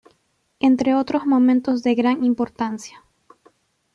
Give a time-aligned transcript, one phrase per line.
[0.59, 3.03] Entre otros momentos de gran importancia.